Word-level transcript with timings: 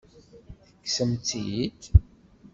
Tekksem-tt-id? 0.71 1.81